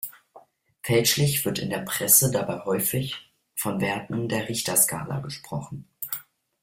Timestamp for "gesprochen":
5.19-5.87